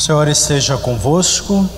[0.00, 1.68] O Senhor esteja convosco.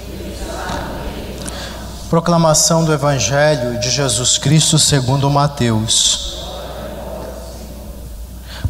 [2.09, 6.37] Proclamação do Evangelho de Jesus Cristo segundo Mateus.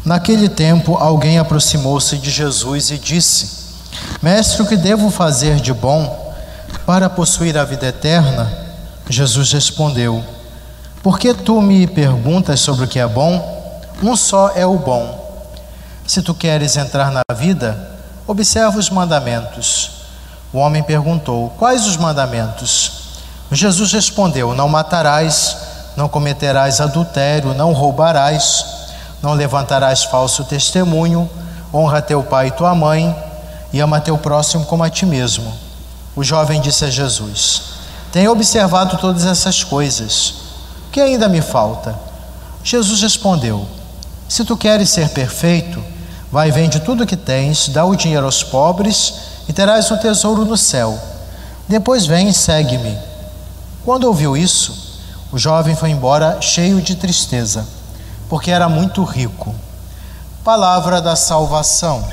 [0.03, 3.47] Naquele tempo, alguém aproximou-se de Jesus e disse:
[4.23, 6.33] Mestre, o que devo fazer de bom
[6.83, 8.51] para possuir a vida eterna?
[9.07, 10.23] Jesus respondeu:
[11.03, 13.83] Por que tu me perguntas sobre o que é bom?
[14.01, 15.45] Um só é o bom.
[16.07, 17.92] Se tu queres entrar na vida,
[18.27, 19.91] observa os mandamentos.
[20.51, 23.03] O homem perguntou: Quais os mandamentos?
[23.51, 25.57] Jesus respondeu: Não matarás,
[25.95, 28.65] não cometerás adultério, não roubarás,
[29.21, 31.29] não levantarás falso testemunho,
[31.73, 33.15] honra teu pai e tua mãe,
[33.71, 35.53] e ama teu próximo como a ti mesmo.
[36.15, 37.61] O jovem disse a Jesus:
[38.11, 40.35] Tenho observado todas essas coisas.
[40.87, 41.95] O que ainda me falta?
[42.63, 43.67] Jesus respondeu:
[44.29, 45.92] Se tu queres ser perfeito,
[46.33, 49.13] Vai, vende tudo o que tens, dá o dinheiro aos pobres
[49.47, 50.99] e terás um tesouro no céu.
[51.67, 52.97] Depois vem e segue-me.
[53.85, 54.99] Quando ouviu isso,
[55.31, 57.67] o jovem foi embora cheio de tristeza,
[58.27, 59.53] porque era muito rico.
[60.43, 62.03] Palavra da salvação.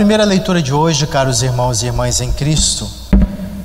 [0.00, 2.88] Primeira leitura de hoje, caros irmãos e irmãs em Cristo,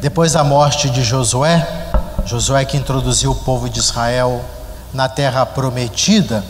[0.01, 1.65] depois da morte de Josué,
[2.25, 4.43] Josué que introduziu o povo de Israel
[4.93, 6.43] na terra prometida,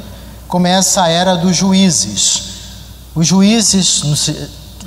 [0.48, 2.46] começa a era dos juízes.
[3.14, 4.02] Os juízes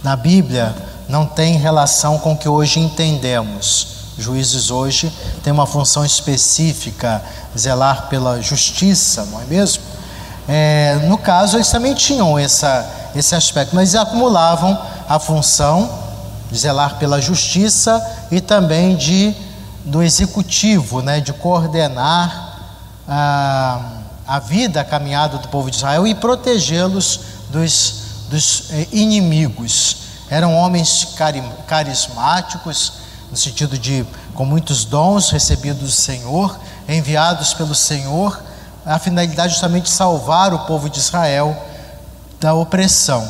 [0.03, 0.75] na Bíblia
[1.09, 3.87] não têm relação com o que hoje entendemos.
[4.19, 5.13] Os juízes hoje
[5.45, 7.23] têm uma função específica,
[7.57, 9.85] zelar pela justiça, não é mesmo?
[10.49, 14.78] É, no caso, eles também tinham essa esse aspecto, mas acumulavam
[15.09, 15.91] a função
[16.51, 19.34] de zelar pela justiça e também de
[19.84, 22.48] do executivo, né, de coordenar
[23.08, 23.80] a,
[24.27, 27.95] a vida, a caminhada do povo de Israel e protegê-los dos,
[28.29, 29.96] dos eh, inimigos.
[30.29, 31.17] Eram homens
[31.67, 32.92] carismáticos,
[33.30, 34.05] no sentido de
[34.35, 38.39] com muitos dons recebidos do Senhor, enviados pelo Senhor,
[38.85, 41.57] a finalidade justamente de salvar o povo de Israel
[42.41, 43.27] da opressão.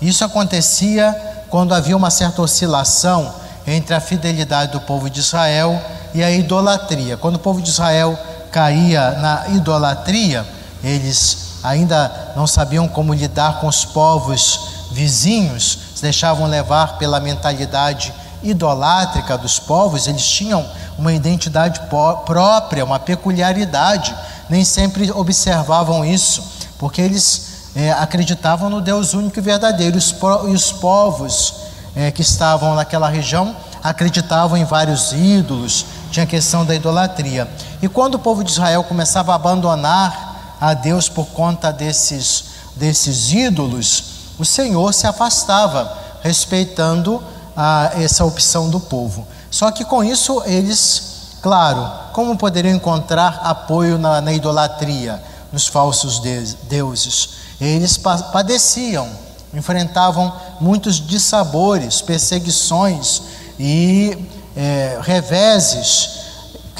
[0.00, 1.14] Isso acontecia
[1.48, 3.32] quando havia uma certa oscilação
[3.66, 5.80] entre a fidelidade do povo de Israel
[6.14, 7.16] e a idolatria.
[7.16, 8.18] Quando o povo de Israel
[8.50, 10.46] caía na idolatria,
[10.82, 18.12] eles ainda não sabiam como lidar com os povos vizinhos, se deixavam levar pela mentalidade
[18.42, 20.66] idolátrica dos povos, eles tinham
[20.98, 21.80] uma identidade
[22.26, 24.14] própria, uma peculiaridade,
[24.50, 26.42] nem sempre observavam isso,
[26.78, 29.96] porque eles é, acreditavam no Deus único e verdadeiro.
[29.96, 31.54] E os povos
[31.94, 37.48] é, que estavam naquela região acreditavam em vários ídolos, tinha a questão da idolatria.
[37.80, 42.44] E quando o povo de Israel começava a abandonar a Deus por conta desses,
[42.76, 44.04] desses ídolos,
[44.38, 47.20] o Senhor se afastava, respeitando
[47.56, 49.26] a, essa opção do povo.
[49.50, 55.20] Só que com isso eles, claro, como poderiam encontrar apoio na, na idolatria,
[55.52, 56.20] nos falsos
[56.68, 57.28] deuses?
[57.60, 59.08] Eles padeciam,
[59.54, 63.22] enfrentavam muitos dissabores, perseguições
[63.58, 64.16] e
[64.56, 66.10] é, reveses.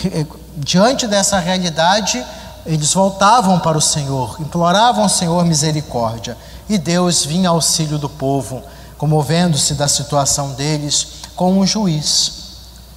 [0.05, 2.25] É, diante dessa realidade,
[2.65, 6.37] eles voltavam para o Senhor, imploravam ao Senhor misericórdia.
[6.69, 8.63] E Deus vinha ao auxílio do povo,
[8.97, 12.33] comovendo-se da situação deles com um juiz,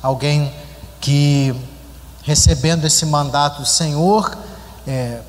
[0.01, 0.53] alguém
[1.01, 1.55] que,
[2.23, 4.37] recebendo esse mandato do Senhor,
[4.87, 5.19] é,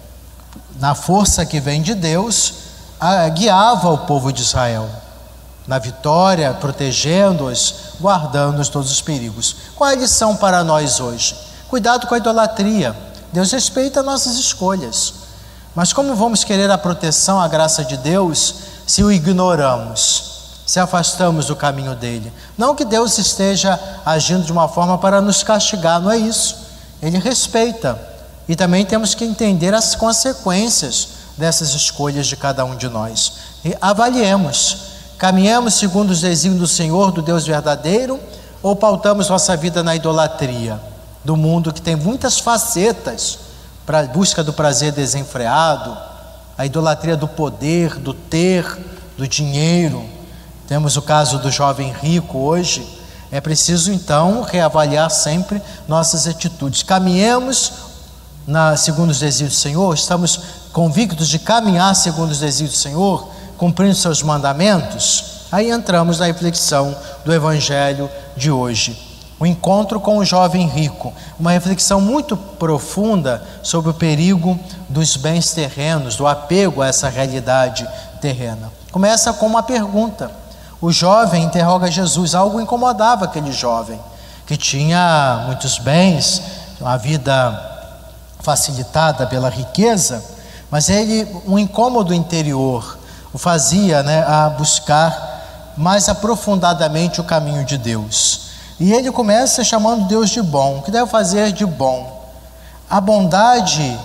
[0.78, 2.54] na força que vem de Deus,
[3.34, 4.88] guiava o povo de Israel
[5.66, 9.56] na vitória, protegendo-os, guardando-os todos os perigos.
[9.75, 11.37] Qual a lição para nós hoje?
[11.69, 12.97] Cuidado com a idolatria.
[13.32, 15.14] Deus respeita nossas escolhas.
[15.75, 18.54] Mas como vamos querer a proteção, a graça de Deus,
[18.87, 22.32] se o ignoramos, se afastamos do caminho dele?
[22.56, 26.56] Não que Deus esteja agindo de uma forma para nos castigar, não é isso.
[27.02, 28.00] Ele respeita
[28.48, 33.32] e também temos que entender as consequências dessas escolhas de cada um de nós.
[33.64, 34.78] E avaliemos:
[35.19, 38.20] caminhamos segundo os desígnios do Senhor, do Deus verdadeiro,
[38.62, 40.81] ou pautamos nossa vida na idolatria
[41.26, 43.40] do mundo que tem muitas facetas
[43.84, 45.96] para busca do prazer desenfreado,
[46.56, 48.64] a idolatria do poder, do ter,
[49.19, 50.04] do dinheiro.
[50.69, 52.87] Temos o caso do jovem rico hoje.
[53.31, 56.84] É preciso então reavaliar sempre nossas atitudes.
[56.84, 57.72] Caminhemos
[58.46, 59.94] na, segundo os desígnios do Senhor?
[59.94, 60.40] Estamos
[60.72, 63.28] convictos de caminhar segundo os desígnios do Senhor,
[63.58, 65.46] cumprindo seus mandamentos?
[65.50, 66.94] Aí entramos na reflexão
[67.25, 69.04] do Evangelho de hoje.
[69.38, 74.58] O encontro com o jovem rico, uma reflexão muito profunda sobre o perigo
[74.88, 77.87] dos bens terrenos, do apego a essa realidade
[78.20, 78.72] terrena.
[78.90, 80.31] Começa com uma pergunta.
[80.81, 84.00] O jovem interroga Jesus, algo incomodava aquele jovem,
[84.46, 86.40] que tinha muitos bens,
[86.81, 87.75] uma vida
[88.41, 90.23] facilitada pela riqueza,
[90.71, 92.99] mas ele, um incômodo interior,
[93.33, 98.47] o fazia né, a buscar mais aprofundadamente o caminho de Deus.
[98.79, 100.79] E ele começa chamando Deus de bom.
[100.79, 102.25] O que deve fazer de bom?
[102.88, 103.99] A bondade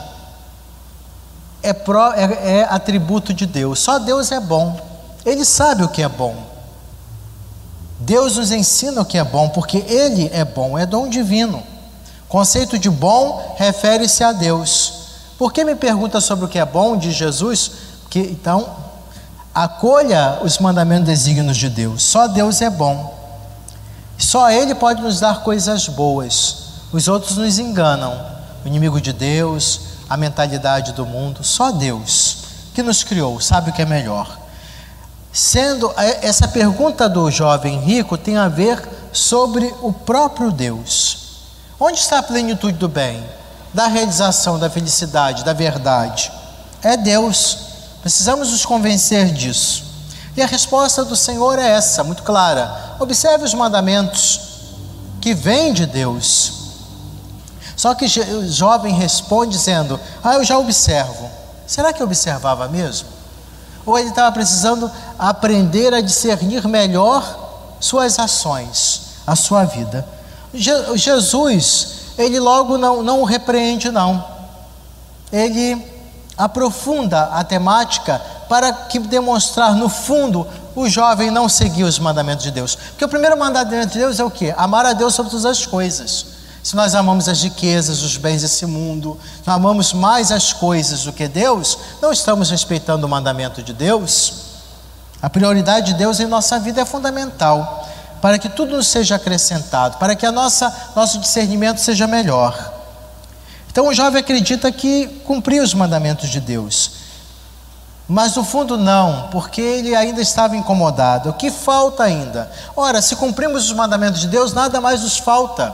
[1.62, 3.80] é, pro, é, é atributo de Deus.
[3.80, 4.80] Só Deus é bom.
[5.26, 6.36] Ele sabe o que é bom.
[8.00, 11.62] Deus nos ensina o que é bom, porque Ele é bom, é dom divino.
[12.32, 14.94] Conceito de bom refere-se a Deus.
[15.38, 17.72] Por que me pergunta sobre o que é bom de Jesus?
[18.10, 18.70] Que então
[19.54, 22.02] acolha os mandamentos desígnios de Deus.
[22.04, 23.20] Só Deus é bom.
[24.18, 26.56] Só Ele pode nos dar coisas boas.
[26.94, 28.18] Os outros nos enganam.
[28.64, 31.44] O inimigo de Deus, a mentalidade do mundo.
[31.44, 32.38] Só Deus
[32.74, 34.40] que nos criou sabe o que é melhor.
[35.34, 38.82] Sendo é, essa pergunta do jovem rico tem a ver
[39.12, 41.21] sobre o próprio Deus.
[41.84, 43.26] Onde está a plenitude do bem,
[43.74, 46.32] da realização, da felicidade, da verdade?
[46.84, 47.58] É Deus.
[48.04, 49.84] Precisamos nos convencer disso.
[50.38, 52.98] E a resposta do Senhor é essa, muito clara.
[53.00, 54.40] Observe os mandamentos
[55.20, 56.54] que vêm de Deus.
[57.76, 61.32] Só que o jovem responde dizendo: Ah, eu já observo.
[61.66, 63.08] Será que observava mesmo?
[63.88, 70.21] Ou ele estava precisando aprender a discernir melhor suas ações, a sua vida.
[70.54, 71.88] Je Jesus,
[72.18, 74.24] ele logo não, não o repreende, não.
[75.32, 75.82] Ele
[76.38, 80.46] aprofunda a temática para que demonstrar no fundo
[80.76, 82.76] o jovem não seguir os mandamentos de Deus.
[82.76, 84.54] Porque o primeiro mandamento de Deus é o que?
[84.58, 86.26] Amar a Deus sobre todas as coisas.
[86.64, 91.14] Se nós amamos as riquezas, os bens desse mundo, nós amamos mais as coisas do
[91.14, 94.34] que Deus, não estamos respeitando o mandamento de Deus.
[95.22, 97.81] A prioridade de Deus em nossa vida é fundamental
[98.22, 102.74] para que tudo nos seja acrescentado, para que a nossa nosso discernimento seja melhor.
[103.72, 106.92] Então o jovem acredita que cumpriu os mandamentos de Deus.
[108.08, 111.30] Mas no fundo não, porque ele ainda estava incomodado.
[111.30, 112.52] O que falta ainda?
[112.76, 115.74] Ora, se cumprimos os mandamentos de Deus, nada mais nos falta.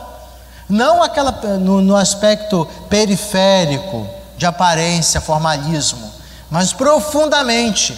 [0.69, 4.07] Não aquela no, no aspecto periférico,
[4.37, 6.11] de aparência, formalismo,
[6.49, 7.97] mas profundamente.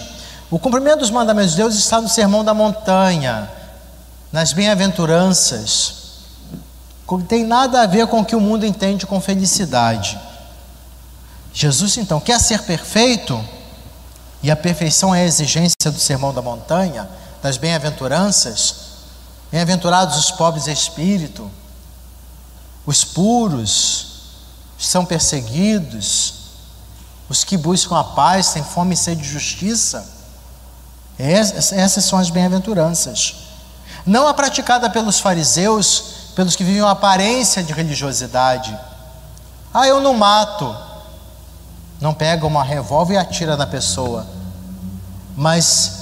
[0.50, 3.48] O cumprimento dos mandamentos de Deus está no sermão da montanha,
[4.32, 5.94] nas bem-aventuranças.
[7.28, 10.18] Tem nada a ver com o que o mundo entende com felicidade.
[11.52, 13.44] Jesus então quer ser perfeito,
[14.42, 17.10] e a perfeição é a exigência do sermão da montanha,
[17.42, 18.74] das bem-aventuranças.
[19.50, 21.50] Bem-aventurados os pobres de espírito,
[22.86, 24.06] os puros
[24.78, 26.34] são perseguidos,
[27.28, 30.08] os que buscam a paz têm fome e sede de justiça.
[31.18, 33.34] Essas são as bem-aventuranças.
[34.06, 38.76] Não a praticada pelos fariseus, pelos que vivem uma aparência de religiosidade.
[39.72, 40.74] Ah, eu não mato.
[42.00, 44.26] Não pega uma revólver e atira na pessoa.
[45.36, 46.00] Mas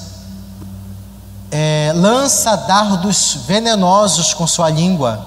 [1.51, 5.27] é, lança dardos venenosos com sua língua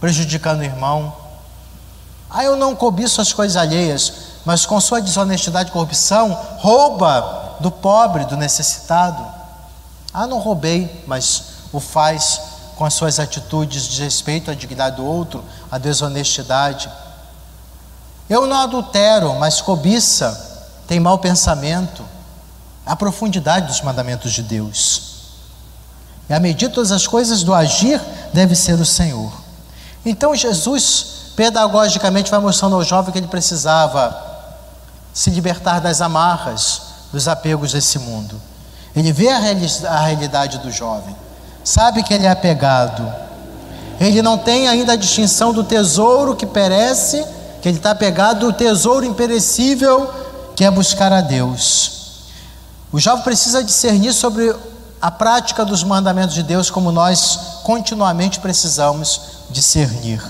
[0.00, 1.12] prejudicando o irmão.
[2.30, 4.12] Ah, eu não cobiço as coisas alheias,
[4.44, 9.24] mas com sua desonestidade e corrupção, rouba do pobre, do necessitado.
[10.12, 12.40] Ah, não roubei, mas o faz
[12.76, 16.90] com as suas atitudes de respeito à dignidade do outro, à desonestidade.
[18.28, 22.04] Eu não adultero, mas cobiça, tem mau pensamento.
[22.84, 25.16] A profundidade dos mandamentos de Deus.
[26.28, 28.00] E a medida de todas as coisas do agir
[28.32, 29.32] deve ser o Senhor.
[30.04, 34.24] Então Jesus, pedagogicamente, vai mostrando ao jovem que ele precisava
[35.12, 36.82] se libertar das amarras,
[37.12, 38.40] dos apegos desse mundo.
[38.94, 41.16] Ele vê a, a realidade do jovem,
[41.66, 43.12] sabe que ele é apegado.
[43.98, 47.26] Ele não tem ainda a distinção do tesouro que perece,
[47.60, 50.08] que ele está apegado, do tesouro imperecível,
[50.54, 52.22] que é buscar a Deus.
[52.92, 54.54] O jovem precisa discernir sobre
[55.02, 59.20] a prática dos mandamentos de Deus, como nós continuamente precisamos
[59.50, 60.22] discernir.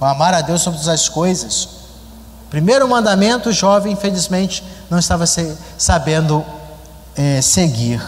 [0.00, 1.68] Amar a Deus sobre todas as coisas.
[2.48, 5.24] Primeiro mandamento, o jovem, infelizmente, não estava
[5.76, 6.44] sabendo
[7.16, 8.00] é, seguir,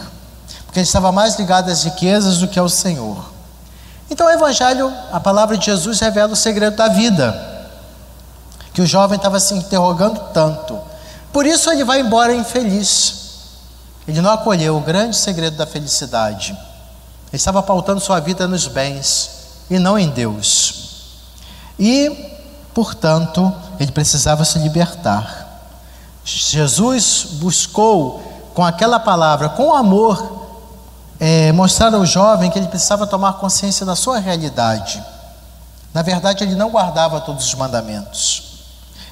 [0.67, 3.33] porque estava mais ligado às riquezas do que ao Senhor.
[4.09, 7.67] Então, o Evangelho, a palavra de Jesus, revela o segredo da vida,
[8.73, 10.79] que o jovem estava se interrogando tanto.
[11.33, 13.15] Por isso, ele vai embora infeliz.
[14.07, 16.51] Ele não acolheu o grande segredo da felicidade.
[16.51, 19.29] Ele estava pautando sua vida nos bens
[19.69, 21.09] e não em Deus.
[21.77, 22.33] E,
[22.73, 25.45] portanto, ele precisava se libertar.
[26.23, 30.46] Jesus buscou, com aquela palavra, com amor,
[31.19, 35.03] é, mostrar ao jovem que ele precisava tomar consciência da sua realidade.
[35.93, 38.43] Na verdade, ele não guardava todos os mandamentos.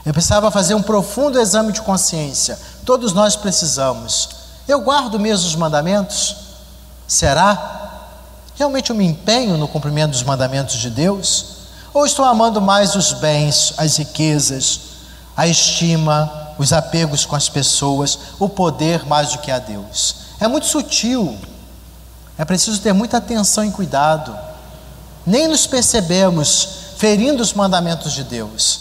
[0.05, 2.59] Ele precisava fazer um profundo exame de consciência.
[2.85, 4.29] Todos nós precisamos.
[4.67, 6.35] Eu guardo mesmo os mandamentos?
[7.07, 8.11] Será?
[8.55, 11.55] Realmente eu me empenho no cumprimento dos mandamentos de Deus?
[11.91, 14.79] Ou estou amando mais os bens, as riquezas,
[15.35, 20.15] a estima, os apegos com as pessoas, o poder mais do que a Deus?
[20.39, 21.35] É muito sutil.
[22.37, 24.37] É preciso ter muita atenção e cuidado.
[25.25, 28.79] Nem nos percebemos ferindo os mandamentos de Deus.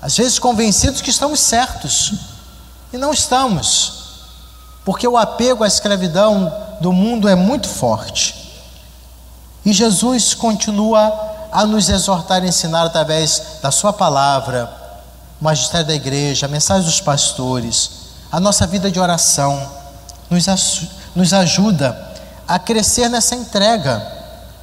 [0.00, 2.12] Às vezes convencidos que estamos certos
[2.92, 3.92] e não estamos,
[4.84, 8.34] porque o apego à escravidão do mundo é muito forte.
[9.64, 11.12] E Jesus continua
[11.52, 14.72] a nos exortar e ensinar através da Sua palavra,
[15.40, 17.90] o magistério da igreja, a mensagem dos pastores,
[18.32, 19.70] a nossa vida de oração,
[20.30, 20.46] nos,
[21.14, 22.09] nos ajuda
[22.50, 24.04] a crescer nessa entrega,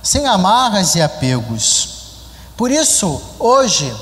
[0.03, 2.17] sem amarras e apegos.
[2.58, 3.96] Por isso, hoje,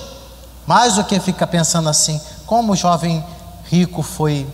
[0.65, 3.23] mais do que ficar pensando assim, como o jovem
[3.65, 4.49] rico foi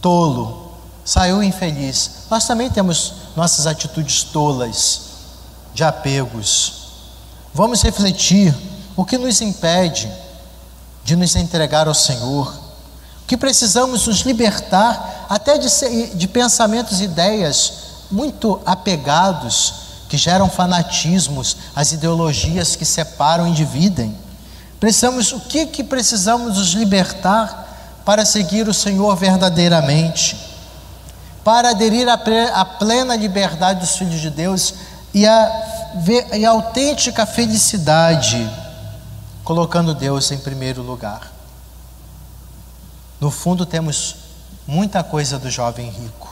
[0.00, 5.00] tolo, saiu infeliz, nós também temos nossas atitudes tolas
[5.74, 6.74] de apegos.
[7.52, 8.54] Vamos refletir
[8.94, 10.08] o que nos impede
[11.02, 12.56] de nos entregar ao Senhor,
[13.26, 19.74] que precisamos nos libertar até de, de pensamentos e ideias muito apegados
[20.08, 24.16] que geram fanatismos, as ideologias que separam e dividem.
[24.80, 30.36] Precisamos, o que, que precisamos nos libertar para seguir o Senhor verdadeiramente?
[31.44, 34.74] Para aderir à plena liberdade dos filhos de Deus
[35.12, 35.92] e a,
[36.32, 38.48] e a autêntica felicidade,
[39.44, 41.32] colocando Deus em primeiro lugar.
[43.20, 44.16] No fundo, temos
[44.66, 46.27] muita coisa do jovem rico.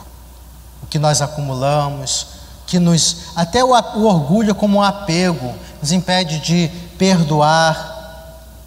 [0.81, 2.27] O que nós acumulamos,
[2.65, 3.17] que nos.
[3.35, 6.67] Até o, o orgulho, como um apego, nos impede de
[6.97, 7.95] perdoar,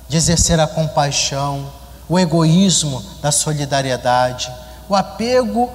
[0.08, 1.70] de exercer a compaixão,
[2.08, 4.50] o egoísmo da solidariedade,
[4.88, 5.70] o apego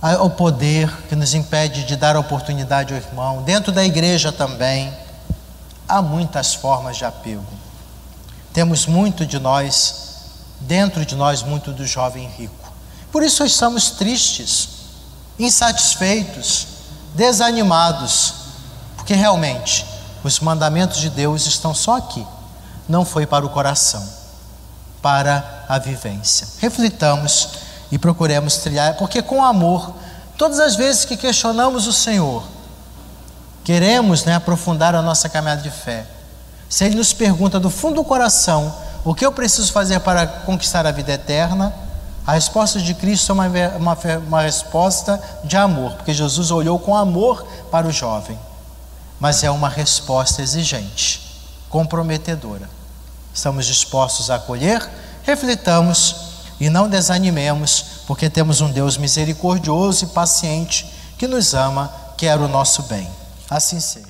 [0.00, 4.92] ao poder que nos impede de dar oportunidade ao irmão, dentro da igreja também.
[5.88, 7.44] Há muitas formas de apego.
[8.52, 9.94] Temos muito de nós,
[10.60, 12.72] dentro de nós, muito do jovem rico.
[13.10, 14.68] Por isso estamos tristes,
[15.38, 16.66] insatisfeitos,
[17.14, 18.34] desanimados,
[18.96, 19.86] porque realmente
[20.24, 22.26] os mandamentos de Deus estão só aqui,
[22.88, 24.06] não foi para o coração,
[25.00, 26.48] para a vivência.
[26.58, 27.50] Reflitamos
[27.90, 29.94] e procuremos trilhar, porque com amor,
[30.36, 32.42] todas as vezes que questionamos o Senhor,
[33.64, 36.06] queremos né, aprofundar a nossa caminhada de fé.
[36.68, 40.86] Se Ele nos pergunta do fundo do coração o que eu preciso fazer para conquistar
[40.86, 41.72] a vida eterna,
[42.28, 46.94] a resposta de Cristo é uma, uma, uma resposta de amor, porque Jesus olhou com
[46.94, 48.38] amor para o jovem,
[49.18, 51.22] mas é uma resposta exigente,
[51.70, 52.68] comprometedora.
[53.32, 54.86] Estamos dispostos a acolher?
[55.22, 56.16] Reflitamos
[56.60, 60.84] e não desanimemos, porque temos um Deus misericordioso e paciente
[61.16, 63.08] que nos ama, quer o nosso bem.
[63.48, 64.07] Assim seja.